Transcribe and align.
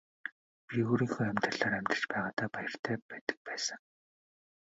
Би 0.67 0.77
өөрийнхөө 0.89 1.25
амьдралаар 1.27 1.73
амьдарч 1.79 2.03
байгаадаа 2.11 2.47
баяртай 2.55 2.95
байдаг 3.09 3.37
байсан. 3.47 3.79